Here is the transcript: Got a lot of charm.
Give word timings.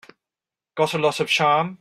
Got 0.73 0.95
a 0.95 0.97
lot 0.97 1.19
of 1.19 1.27
charm. 1.27 1.77